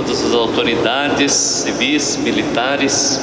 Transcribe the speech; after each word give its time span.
todas 0.00 0.24
as 0.24 0.32
autoridades 0.32 1.30
civis, 1.30 2.16
militares, 2.16 3.20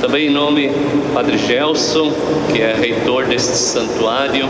também 0.00 0.26
em 0.26 0.30
nome 0.30 0.66
do 0.70 1.14
Padre 1.14 1.38
Gelson, 1.38 2.12
que 2.52 2.60
é 2.60 2.74
reitor 2.74 3.26
deste 3.26 3.56
santuário, 3.56 4.48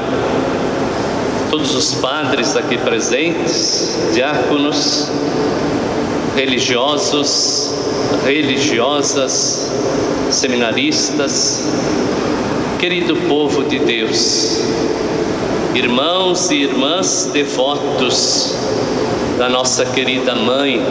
todos 1.51 1.75
os 1.75 1.97
padres 1.97 2.57
aqui 2.57 2.79
presentes, 2.79 4.09
diáconos, 4.15 5.11
religiosos, 6.35 7.75
religiosas, 8.25 9.71
seminaristas, 10.31 11.69
querido 12.79 13.15
povo 13.29 13.65
de 13.65 13.79
Deus, 13.79 14.63
irmãos 15.75 16.51
e 16.51 16.63
irmãs 16.63 17.29
devotos 17.35 18.78
da 19.39 19.49
nossa 19.49 19.87
querida 19.87 20.35
mãe, 20.35 20.85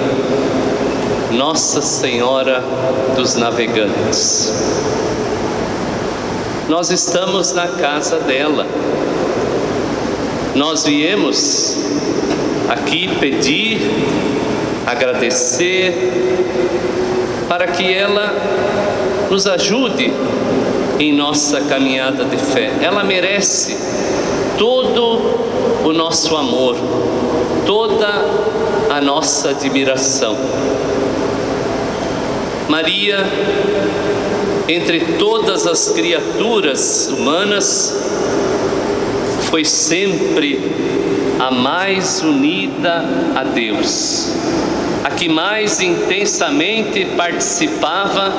Nossa 1.33 1.81
Senhora 1.81 2.63
dos 3.13 3.35
Navegantes. 3.35 4.53
Nós 6.69 6.89
estamos 6.89 7.51
na 7.51 7.67
casa 7.67 8.19
dela. 8.19 8.65
Nós 10.55 10.85
viemos 10.85 11.77
aqui 12.69 13.09
pedir, 13.19 13.81
agradecer, 14.85 15.93
para 17.49 17.67
que 17.67 17.93
ela 17.93 18.33
nos 19.29 19.45
ajude 19.45 20.13
em 20.97 21.13
nossa 21.13 21.59
caminhada 21.61 22.23
de 22.23 22.37
fé. 22.37 22.71
Ela 22.81 23.03
merece 23.03 23.77
todo 24.57 25.37
o 25.83 25.93
nosso 25.93 26.35
amor, 26.35 26.75
toda 27.67 28.07
a 28.89 29.01
nossa 29.01 29.49
admiração. 29.49 30.37
Maria, 32.69 33.19
entre 34.69 35.01
todas 35.19 35.67
as 35.67 35.89
criaturas 35.89 37.09
humanas, 37.09 37.93
foi 39.51 39.65
sempre 39.65 40.59
a 41.39 41.51
mais 41.51 42.21
unida 42.21 43.03
a 43.35 43.43
Deus, 43.43 44.33
a 45.03 45.09
que 45.09 45.27
mais 45.27 45.81
intensamente 45.81 47.05
participava 47.17 48.33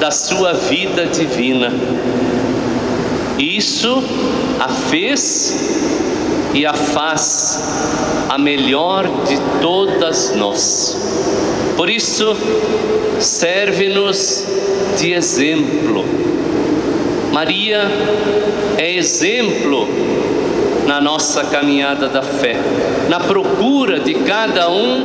da 0.00 0.10
sua 0.10 0.52
vida 0.52 1.06
divina. 1.06 1.72
Isso 3.38 4.02
a 4.58 4.68
fez 4.68 5.54
e 6.54 6.66
a 6.66 6.74
faz 6.74 8.07
a 8.38 8.40
melhor 8.40 9.04
de 9.26 9.36
todas 9.60 10.32
nós. 10.36 10.96
Por 11.76 11.90
isso, 11.90 12.36
serve-nos 13.18 14.46
de 14.96 15.12
exemplo. 15.12 16.04
Maria 17.32 17.82
é 18.78 18.94
exemplo 18.94 19.88
na 20.86 21.00
nossa 21.00 21.44
caminhada 21.44 22.08
da 22.08 22.22
fé, 22.22 22.56
na 23.08 23.18
procura 23.18 23.98
de 23.98 24.14
cada 24.14 24.70
um, 24.70 25.04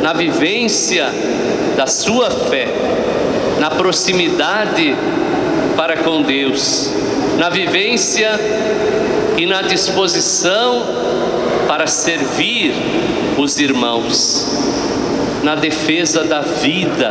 na 0.00 0.12
vivência 0.12 1.12
da 1.76 1.88
sua 1.88 2.30
fé, 2.30 2.68
na 3.58 3.70
proximidade 3.70 4.94
para 5.76 5.96
com 5.96 6.22
Deus, 6.22 6.92
na 7.38 7.48
vivência 7.48 8.30
e 9.36 9.46
na 9.46 9.62
disposição 9.62 11.02
para 11.72 11.86
servir 11.86 12.74
os 13.38 13.58
irmãos, 13.58 14.46
na 15.42 15.54
defesa 15.54 16.22
da 16.22 16.42
vida, 16.42 17.10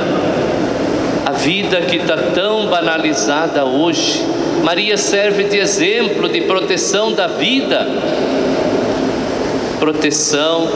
a 1.26 1.32
vida 1.32 1.82
que 1.82 1.96
está 1.96 2.16
tão 2.16 2.68
banalizada 2.68 3.66
hoje. 3.66 4.24
Maria 4.64 4.98
serve 4.98 5.46
de 5.46 5.58
exemplo 5.58 6.30
de 6.30 6.42
proteção 6.42 7.12
da 7.12 7.26
vida, 7.26 7.88
proteção 9.80 10.70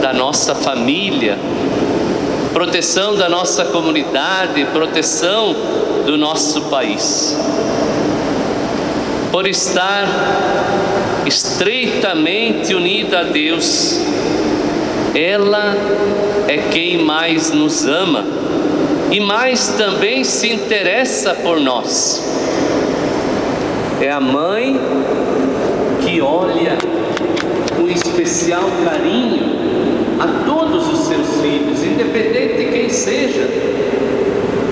da 0.00 0.14
nossa 0.14 0.54
família, 0.54 1.36
proteção 2.54 3.14
da 3.14 3.28
nossa 3.28 3.66
comunidade, 3.66 4.64
proteção 4.72 5.54
do 6.06 6.16
nosso 6.16 6.62
país. 6.62 7.36
Por 9.30 9.46
estar 9.46 10.08
estreitamente 11.26 12.74
unida 12.74 13.20
a 13.20 13.22
Deus, 13.24 14.00
ela 15.14 15.76
é 16.48 16.58
quem 16.70 16.98
mais 16.98 17.50
nos 17.50 17.86
ama 17.86 18.24
e 19.10 19.20
mais 19.20 19.68
também 19.76 20.24
se 20.24 20.48
interessa 20.50 21.34
por 21.34 21.60
nós. 21.60 22.22
É 24.00 24.10
a 24.10 24.18
mãe 24.18 24.80
que 26.00 26.20
olha 26.20 26.76
com 27.76 27.88
especial 27.88 28.64
carinho 28.84 29.62
a 30.18 30.44
todos 30.44 30.92
os 30.92 31.06
seus 31.06 31.40
filhos, 31.40 31.84
independente 31.84 32.56
de 32.56 32.64
quem 32.72 32.88
seja, 32.88 33.48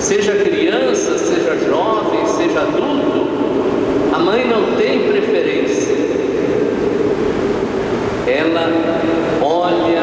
seja 0.01 0.33
criança, 0.33 1.17
seja 1.17 1.57
jovem, 1.65 2.27
seja 2.27 2.61
adulto, 2.61 3.29
a 4.13 4.19
mãe 4.19 4.49
não 4.49 4.77
tem 4.77 4.99
preferência. 5.09 5.95
Ela 8.27 8.69
olha, 9.41 10.03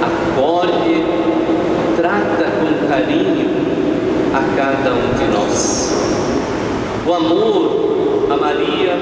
acolhe, 0.00 1.04
trata 1.96 2.50
com 2.50 2.88
carinho 2.88 3.50
a 4.32 4.56
cada 4.56 4.94
um 4.94 5.12
de 5.18 5.36
nós. 5.36 5.92
O 7.06 7.12
amor 7.12 7.92
a 8.30 8.36
Maria 8.36 8.98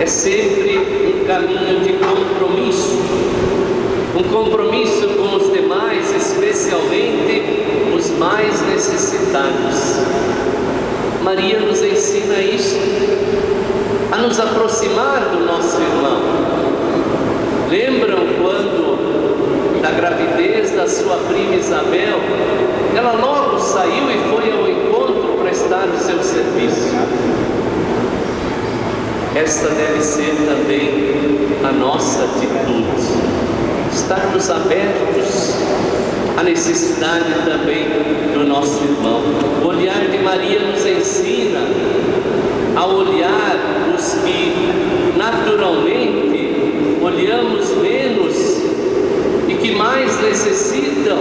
é 0.00 0.06
sempre 0.06 0.78
um 0.78 1.26
caminho 1.26 1.80
de 1.80 1.94
compromisso, 1.94 2.98
um 4.16 4.22
compromisso 4.32 5.08
com 5.08 5.34
os 5.36 5.52
demais, 5.52 6.14
especialmente 6.14 7.42
os 7.96 8.10
mais 8.12 8.62
necessitados 8.68 9.98
Maria 11.38 11.60
nos 11.60 11.80
ensina 11.80 12.34
isso, 12.40 12.76
a 14.10 14.16
nos 14.16 14.40
aproximar 14.40 15.20
do 15.30 15.46
nosso 15.46 15.80
irmão. 15.80 16.20
Lembram 17.70 18.26
quando, 18.42 19.80
na 19.80 19.92
gravidez 19.92 20.72
da 20.72 20.88
sua 20.88 21.16
prima 21.28 21.54
Isabel, 21.54 22.18
ela 22.96 23.12
logo 23.12 23.60
saiu 23.60 24.10
e 24.10 24.18
foi 24.28 24.52
ao 24.52 24.68
encontro 24.68 25.38
prestar 25.40 25.86
o 25.86 25.96
seu 25.96 26.20
serviço? 26.24 26.92
Esta 29.36 29.68
deve 29.68 30.00
ser 30.00 30.34
também 30.44 31.38
a 31.62 31.70
nossa 31.70 32.24
atitude, 32.24 33.12
estarmos 33.92 34.50
abertos 34.50 35.54
à 36.36 36.42
necessidade 36.42 37.32
também 37.44 38.27
do 38.38 38.44
nosso 38.44 38.84
irmão. 38.84 39.20
O 39.62 39.66
olhar 39.66 40.06
de 40.08 40.18
Maria 40.18 40.60
nos 40.60 40.86
ensina 40.86 41.58
a 42.76 42.86
olhar 42.86 43.94
os 43.96 44.14
que 44.22 44.54
naturalmente 45.16 46.54
olhamos 47.02 47.68
menos 47.78 48.36
e 49.48 49.54
que 49.54 49.72
mais 49.72 50.20
necessitam 50.22 51.18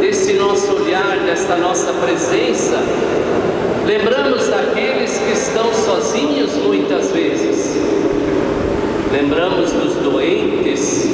desse 0.00 0.32
nosso 0.34 0.72
olhar, 0.72 1.18
desta 1.26 1.56
nossa 1.56 1.92
presença. 1.92 2.78
Lembramos 3.86 4.48
daqueles 4.48 5.18
que 5.18 5.32
estão 5.32 5.70
sozinhos 5.74 6.54
muitas 6.54 7.10
vezes. 7.12 7.76
Lembramos 9.12 9.72
dos 9.72 9.94
doentes, 9.96 11.10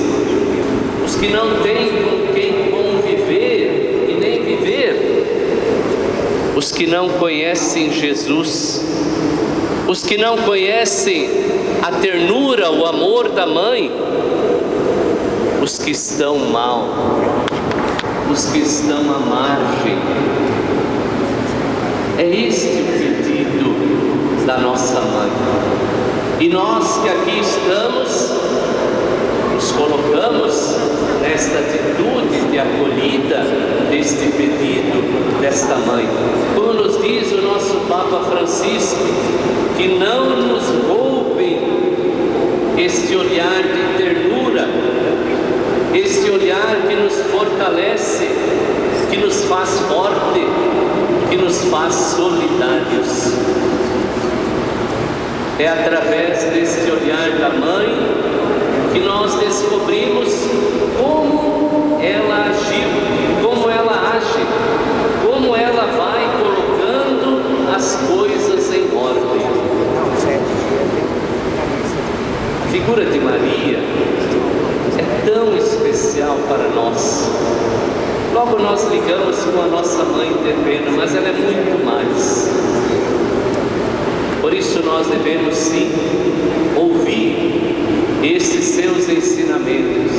os 1.05 1.17
que 1.17 1.29
não 1.29 1.63
têm 1.63 1.89
com 1.89 2.33
quem 2.33 2.71
conviver 2.71 4.07
e 4.09 4.15
nem 4.21 4.43
viver 4.45 5.07
os 6.67 6.73
que 6.73 6.85
não 6.85 7.09
conhecem 7.09 7.93
Jesus, 7.93 8.85
os 9.87 10.03
que 10.03 10.19
não 10.19 10.37
conhecem 10.39 11.31
a 11.81 11.93
ternura, 11.93 12.73
o 12.73 12.85
amor 12.85 13.29
da 13.29 13.47
mãe, 13.47 13.89
os 15.63 15.79
que 15.79 15.93
estão 15.93 16.37
mal, 16.51 16.89
os 18.29 18.47
que 18.47 18.59
estão 18.59 18.99
à 18.99 19.19
margem. 19.21 19.97
É 22.19 22.35
este 22.35 22.67
o 22.67 22.87
pedido 22.99 24.45
da 24.45 24.59
nossa 24.59 25.01
mãe. 25.03 25.31
E 26.41 26.49
nós 26.49 27.01
que 27.01 27.09
aqui 27.09 27.39
estamos, 27.43 28.33
nos 29.55 29.71
colocamos 29.71 30.77
nesta 31.23 31.61
atitude 31.61 32.51
de 32.51 32.59
acolhida 32.59 33.76
deste 33.91 34.31
pedido 34.33 35.41
desta 35.41 35.77
mãe. 35.77 36.07
Como 36.55 36.73
nos 36.73 37.01
diz 37.03 37.33
o 37.33 37.43
nosso 37.43 37.75
Papa 37.89 38.25
Francisco, 38.31 39.05
que 39.77 39.99
não 39.99 40.37
nos 40.37 40.65
roubem 40.89 41.61
este 42.79 43.15
olhar 43.17 43.63
de 43.63 43.97
ternura, 43.99 44.69
este 45.95 46.31
olhar 46.31 46.77
que 46.89 46.95
nos 46.95 47.15
fortalece, 47.31 48.29
que 49.11 49.17
nos 49.19 49.45
faz 49.45 49.81
forte, 49.89 50.47
que 51.31 51.37
nos 51.37 51.63
faz 51.65 51.95
solidários. 51.95 53.33
É 55.59 55.69
através 55.69 56.45
deste 56.53 56.91
olhar 56.91 57.31
da 57.39 57.49
mãe 57.49 58.17
que 58.93 59.01
nós 59.01 59.35
descobrimos 59.37 60.29
como 60.99 61.99
ela 62.03 62.51
agiu 62.51 62.96
figura 72.77 73.07
de 73.07 73.19
Maria 73.21 73.79
é 74.99 75.25
tão 75.25 75.57
especial 75.57 76.37
para 76.47 76.69
nós. 76.69 77.27
Logo 78.35 78.59
nós 78.59 78.87
ligamos 78.93 79.39
com 79.39 79.63
a 79.63 79.67
nossa 79.67 80.05
mãe 80.05 80.31
terrena, 80.45 80.91
mas 80.95 81.17
ela 81.17 81.27
é 81.27 81.33
muito 81.33 81.87
mais. 81.87 82.51
Por 84.43 84.53
isso 84.53 84.83
nós 84.83 85.07
devemos 85.07 85.55
sim 85.57 85.91
ouvir 86.77 87.75
esses 88.23 88.63
seus 88.63 89.09
ensinamentos 89.09 90.13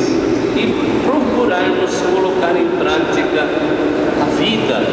e 0.56 1.06
procurarmos 1.06 1.92
colocar 2.12 2.56
em 2.58 2.66
prática 2.80 3.48
a 4.20 4.26
vida, 4.36 4.84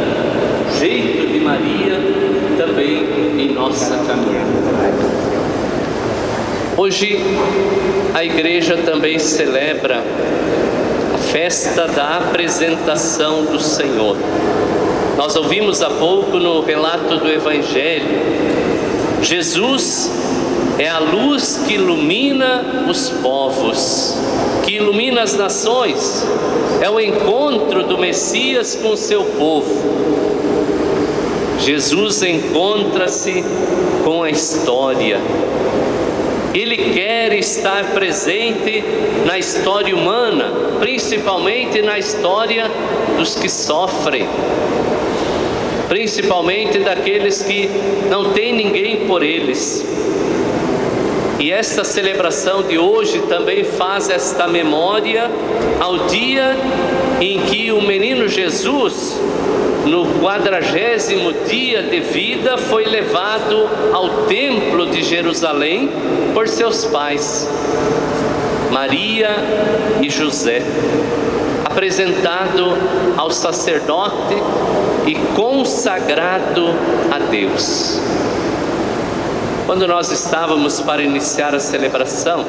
jeito 0.79 1.33
de 1.33 1.41
Maria 1.41 1.99
também 2.59 3.41
em 3.41 3.55
nossa 3.55 3.97
caminhada. 4.07 4.44
Hoje 6.77 7.19
a 8.13 8.25
igreja 8.25 8.77
também 8.79 9.17
celebra 9.19 10.03
festa 11.31 11.87
da 11.87 12.19
apresentação 12.19 13.45
do 13.45 13.61
Senhor. 13.61 14.17
Nós 15.17 15.37
ouvimos 15.37 15.83
há 15.83 15.91
pouco 15.91 16.39
no 16.39 16.63
relato 16.63 17.17
do 17.19 17.31
Evangelho, 17.31 18.09
Jesus 19.23 20.11
é 20.77 20.89
a 20.89 20.99
luz 20.99 21.61
que 21.67 21.75
ilumina 21.75 22.85
os 22.91 23.09
povos, 23.09 24.19
que 24.65 24.73
ilumina 24.73 25.23
as 25.23 25.37
nações, 25.37 26.27
é 26.81 26.91
o 26.91 26.99
encontro 26.99 27.85
do 27.85 27.97
Messias 27.97 28.75
com 28.75 28.91
o 28.91 28.97
seu 28.97 29.25
povo. 29.25 29.73
Jesus 31.61 32.23
encontra-se 32.23 33.45
com 34.05 34.25
a 34.25 34.31
história, 34.31 35.21
ele 36.55 36.77
quer 36.95 37.33
estar 37.33 37.93
presente 37.93 38.85
na 39.27 39.37
história 39.37 39.95
humana, 39.95 40.53
principalmente 40.79 41.83
na 41.83 41.99
história 41.99 42.71
dos 43.19 43.35
que 43.35 43.49
sofrem, 43.49 44.29
principalmente 45.89 46.79
daqueles 46.79 47.43
que 47.43 47.69
não 48.09 48.33
têm 48.33 48.53
ninguém 48.53 49.07
por 49.07 49.25
eles. 49.25 49.85
E 51.41 51.51
esta 51.51 51.83
celebração 51.83 52.63
de 52.63 52.79
hoje 52.79 53.19
também 53.29 53.65
faz 53.65 54.09
esta 54.09 54.47
memória 54.47 55.29
ao 55.81 56.07
dia 56.07 56.57
em 57.21 57.41
que 57.41 57.73
o 57.73 57.83
menino 57.83 58.29
Jesus 58.29 59.21
no 59.85 60.07
quadragésimo 60.21 61.33
dia 61.47 61.83
de 61.83 62.01
vida, 62.01 62.57
foi 62.57 62.85
levado 62.85 63.69
ao 63.93 64.25
templo 64.27 64.87
de 64.87 65.03
Jerusalém 65.03 65.91
por 66.33 66.49
seus 66.49 66.85
pais, 66.87 67.49
Maria 68.71 69.31
e 70.01 70.09
José, 70.09 70.63
apresentado 71.65 72.77
ao 73.17 73.31
sacerdote 73.31 74.35
e 75.07 75.15
consagrado 75.35 76.69
a 77.11 77.19
Deus. 77.19 78.01
Quando 79.67 79.87
nós 79.87 80.11
estávamos 80.11 80.81
para 80.81 81.03
iniciar 81.03 81.55
a 81.55 81.61
celebração, 81.61 82.45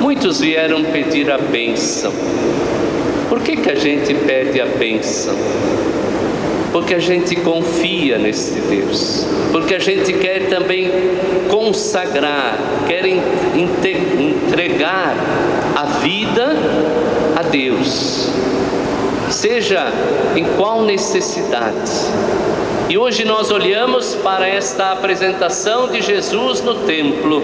muitos 0.00 0.40
vieram 0.40 0.82
pedir 0.84 1.30
a 1.30 1.38
bênção. 1.38 2.12
Por 3.28 3.40
que, 3.40 3.56
que 3.56 3.70
a 3.70 3.74
gente 3.74 4.14
pede 4.14 4.60
a 4.60 4.66
bênção? 4.66 5.34
Porque 6.72 6.94
a 6.94 6.98
gente 6.98 7.34
confia 7.36 8.18
nesse 8.18 8.60
Deus, 8.60 9.26
porque 9.52 9.74
a 9.74 9.78
gente 9.78 10.12
quer 10.12 10.48
também 10.48 10.90
consagrar, 11.48 12.58
quer 12.86 13.06
entregar 13.06 15.14
a 15.74 15.84
vida 16.00 16.56
a 17.36 17.42
Deus, 17.42 18.30
seja 19.30 19.90
em 20.36 20.44
qual 20.56 20.82
necessidade. 20.82 21.92
E 22.88 22.96
hoje 22.96 23.24
nós 23.24 23.50
olhamos 23.50 24.14
para 24.14 24.48
esta 24.48 24.92
apresentação 24.92 25.88
de 25.88 26.00
Jesus 26.00 26.62
no 26.62 26.86
templo. 26.86 27.42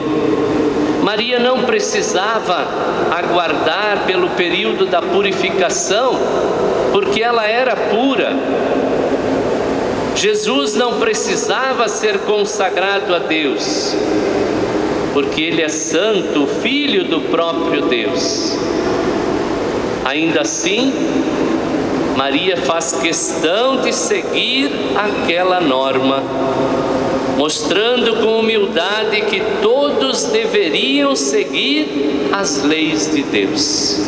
Maria 1.02 1.38
não 1.38 1.64
precisava 1.64 2.66
aguardar 3.10 4.04
pelo 4.06 4.30
período 4.30 4.86
da 4.86 5.02
purificação, 5.02 6.18
porque 6.92 7.22
ela 7.22 7.46
era 7.46 7.76
pura, 7.76 8.34
Jesus 10.16 10.75
não 10.75 11.00
precisava 11.00 11.88
ser 11.88 12.20
consagrado 12.20 13.14
a 13.14 13.19
Deus, 13.19 13.94
porque 15.12 15.43
Ele 15.43 15.61
é 15.61 15.69
santo, 15.69 16.46
filho 16.62 17.05
do 17.05 17.20
próprio 17.22 17.82
Deus. 17.87 18.56
Ainda 20.05 20.43
assim, 20.43 20.93
Maria 22.16 22.56
faz 22.56 22.93
questão 22.93 23.78
de 23.78 23.93
seguir 23.93 24.70
aquela 24.94 25.61
norma, 25.61 26.22
mostrando 27.37 28.22
com 28.22 28.38
humildade 28.38 29.22
que 29.22 29.43
todos 29.60 30.25
deveriam 30.26 31.17
seguir 31.17 32.28
as 32.32 32.62
leis 32.62 33.10
de 33.12 33.22
Deus. 33.25 33.99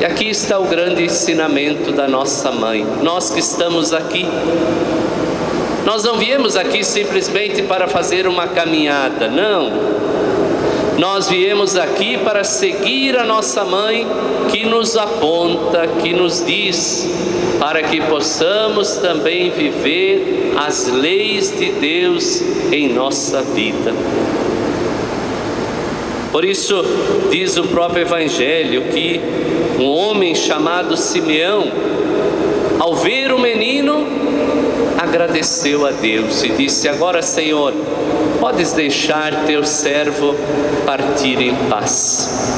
E 0.00 0.04
aqui 0.04 0.28
está 0.28 0.58
o 0.58 0.64
grande 0.64 1.02
ensinamento 1.04 1.90
da 1.90 2.06
nossa 2.06 2.52
mãe, 2.52 2.86
nós 3.02 3.30
que 3.30 3.40
estamos 3.40 3.92
aqui 3.92 4.26
nós 5.86 6.02
não 6.02 6.18
viemos 6.18 6.56
aqui 6.56 6.82
simplesmente 6.82 7.62
para 7.62 7.86
fazer 7.86 8.26
uma 8.26 8.48
caminhada, 8.48 9.28
não. 9.28 9.70
Nós 10.98 11.28
viemos 11.28 11.76
aqui 11.76 12.18
para 12.18 12.42
seguir 12.42 13.16
a 13.16 13.24
nossa 13.24 13.64
mãe 13.64 14.04
que 14.50 14.66
nos 14.66 14.96
aponta, 14.96 15.86
que 16.02 16.12
nos 16.12 16.44
diz, 16.44 17.08
para 17.60 17.84
que 17.84 18.00
possamos 18.00 18.96
também 18.96 19.50
viver 19.50 20.54
as 20.56 20.88
leis 20.88 21.56
de 21.56 21.70
Deus 21.70 22.42
em 22.72 22.92
nossa 22.92 23.42
vida. 23.42 23.94
Por 26.32 26.44
isso, 26.44 26.84
diz 27.30 27.56
o 27.56 27.62
próprio 27.68 28.02
Evangelho 28.02 28.86
que 28.92 29.20
um 29.78 29.88
homem 29.88 30.34
chamado 30.34 30.96
Simeão, 30.96 31.70
ao 32.80 32.96
ver 32.96 33.32
o 33.32 33.38
menino, 33.38 34.25
agradeceu 34.98 35.86
a 35.86 35.90
Deus 35.90 36.42
e 36.42 36.48
disse: 36.50 36.88
Agora, 36.88 37.22
Senhor, 37.22 37.72
podes 38.40 38.72
deixar 38.72 39.44
teu 39.46 39.64
servo 39.64 40.34
partir 40.84 41.40
em 41.40 41.54
paz. 41.68 42.52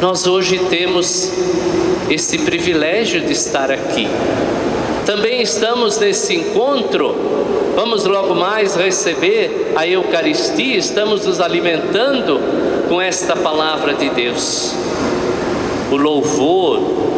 Nós 0.00 0.26
hoje 0.26 0.58
temos 0.68 1.30
esse 2.10 2.38
privilégio 2.38 3.22
de 3.22 3.32
estar 3.32 3.70
aqui. 3.70 4.08
Também 5.06 5.42
estamos 5.42 5.98
nesse 5.98 6.34
encontro. 6.34 7.14
Vamos 7.74 8.04
logo 8.04 8.34
mais 8.34 8.74
receber 8.74 9.72
a 9.74 9.86
Eucaristia, 9.86 10.76
estamos 10.76 11.26
nos 11.26 11.40
alimentando 11.40 12.40
com 12.88 13.00
esta 13.00 13.34
palavra 13.34 13.94
de 13.94 14.08
Deus. 14.10 14.74
O 15.90 15.96
louvor 15.96 17.13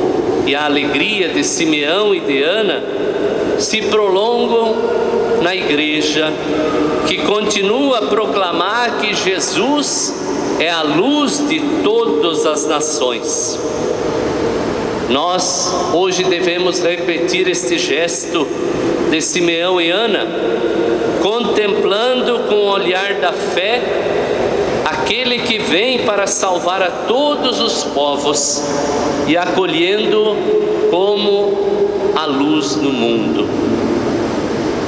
e 0.46 0.54
a 0.54 0.64
alegria 0.64 1.28
de 1.28 1.42
Simeão 1.42 2.14
e 2.14 2.20
de 2.20 2.42
Ana 2.42 2.82
se 3.58 3.82
prolongam 3.82 4.76
na 5.42 5.54
igreja, 5.54 6.32
que 7.06 7.18
continua 7.18 7.98
a 7.98 8.02
proclamar 8.02 8.98
que 9.00 9.14
Jesus 9.14 10.14
é 10.60 10.70
a 10.70 10.82
luz 10.82 11.46
de 11.48 11.60
todas 11.82 12.46
as 12.46 12.66
nações. 12.66 13.58
Nós 15.10 15.72
hoje 15.92 16.24
devemos 16.24 16.80
repetir 16.80 17.48
este 17.48 17.78
gesto 17.78 18.46
de 19.10 19.20
Simeão 19.20 19.80
e 19.80 19.90
Ana, 19.90 20.26
contemplando 21.22 22.40
com 22.48 22.54
o 22.54 22.70
olhar 22.70 23.14
da 23.14 23.32
fé 23.32 23.80
aquele 24.84 25.38
que 25.40 25.58
vem 25.58 26.00
para 26.04 26.26
salvar 26.26 26.82
a 26.82 26.90
todos 26.90 27.60
os 27.60 27.84
povos 27.84 29.05
e 29.26 29.36
acolhendo 29.36 30.36
como 30.90 31.52
a 32.14 32.26
luz 32.26 32.76
no 32.76 32.92
mundo. 32.92 33.46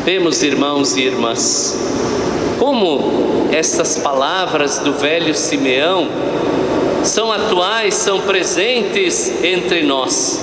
Vemos, 0.05 0.43
irmãos 0.43 0.97
e 0.97 1.03
irmãs, 1.03 1.77
como 2.59 3.49
estas 3.53 3.99
palavras 3.99 4.79
do 4.79 4.93
velho 4.93 5.35
Simeão 5.35 6.09
são 7.05 7.31
atuais, 7.33 7.95
são 7.95 8.21
presentes 8.21 9.43
entre 9.43 9.83
nós. 9.83 10.41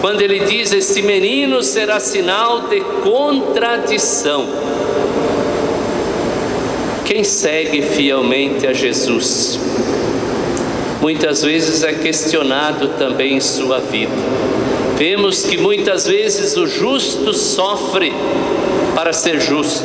quando 0.00 0.20
ele 0.20 0.40
diz: 0.40 0.72
Este 0.72 1.00
menino 1.00 1.62
será 1.62 2.00
sinal 2.00 2.62
de 2.62 2.80
contradição. 3.02 4.46
Quem 7.04 7.22
segue 7.22 7.82
fielmente 7.82 8.66
a 8.66 8.72
Jesus, 8.72 9.58
muitas 11.02 11.42
vezes 11.42 11.82
é 11.82 11.92
questionado 11.94 12.90
também 12.96 13.34
em 13.34 13.40
sua 13.40 13.80
vida. 13.80 14.12
Vemos 14.96 15.42
que 15.42 15.58
muitas 15.58 16.06
vezes 16.06 16.56
o 16.56 16.64
justo 16.64 17.34
sofre 17.34 18.12
para 18.94 19.12
ser 19.12 19.40
justo. 19.40 19.84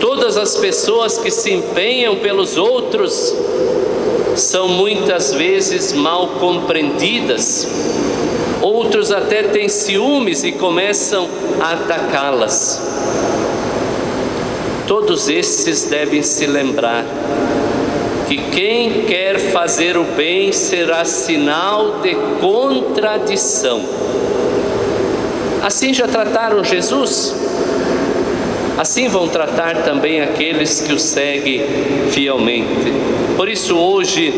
Todas 0.00 0.38
as 0.38 0.56
pessoas 0.56 1.18
que 1.18 1.30
se 1.30 1.52
empenham 1.52 2.16
pelos 2.16 2.56
outros 2.56 3.34
são 4.34 4.68
muitas 4.68 5.34
vezes 5.34 5.92
mal 5.92 6.28
compreendidas. 6.40 7.68
Outros 8.62 9.12
até 9.12 9.42
têm 9.42 9.68
ciúmes 9.68 10.44
e 10.44 10.52
começam 10.52 11.28
a 11.60 11.72
atacá-las. 11.72 12.80
Todos 14.86 15.28
esses 15.28 15.84
devem 15.84 16.22
se 16.22 16.46
lembrar 16.46 17.04
que 18.26 18.36
quem 18.36 19.02
quer 19.02 19.38
fazer 19.38 19.96
o 19.96 20.04
bem 20.04 20.52
será 20.52 21.04
sinal 21.04 22.00
de 22.02 22.14
contradição. 22.40 23.82
Assim 25.62 25.94
já 25.94 26.06
trataram 26.06 26.62
Jesus? 26.62 27.34
Assim 28.76 29.08
vão 29.08 29.28
tratar 29.28 29.82
também 29.84 30.20
aqueles 30.20 30.80
que 30.80 30.92
o 30.92 30.98
seguem 30.98 31.62
fielmente. 32.10 32.92
Por 33.36 33.48
isso, 33.48 33.76
hoje, 33.76 34.34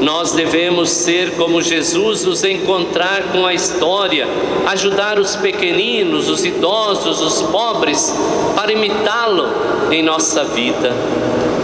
nós 0.00 0.32
devemos 0.32 0.90
ser 0.90 1.32
como 1.32 1.62
Jesus, 1.62 2.24
nos 2.24 2.44
encontrar 2.44 3.32
com 3.32 3.46
a 3.46 3.54
história, 3.54 4.28
ajudar 4.66 5.18
os 5.18 5.34
pequeninos, 5.34 6.28
os 6.28 6.44
idosos, 6.44 7.20
os 7.20 7.42
pobres, 7.42 8.14
para 8.54 8.72
imitá-lo 8.72 9.48
em 9.90 10.02
nossa 10.02 10.44
vida. 10.44 10.92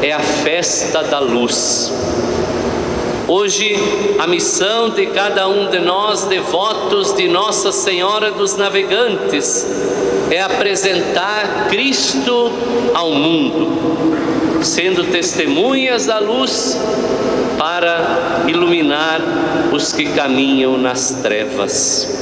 É 0.02 0.11
a 0.11 0.18
festa 0.18 1.04
da 1.04 1.21
luz. 1.21 1.92
Hoje, 3.28 3.76
a 4.18 4.26
missão 4.26 4.90
de 4.90 5.06
cada 5.06 5.47
um 5.47 5.71
de 5.71 5.78
nós, 5.78 6.25
devotos 6.25 7.14
de 7.14 7.28
Nossa 7.28 7.71
Senhora 7.71 8.32
dos 8.32 8.56
Navegantes, 8.56 9.64
é 10.28 10.40
apresentar 10.40 11.68
Cristo 11.71 12.50
ao 12.92 13.12
mundo, 13.12 14.64
sendo 14.64 15.04
testemunhas 15.04 16.06
da 16.06 16.18
luz 16.18 16.76
para 17.56 18.42
iluminar 18.49 19.21
os 19.73 19.92
que 19.92 20.06
caminham 20.06 20.76
nas 20.76 21.12
trevas. 21.23 22.22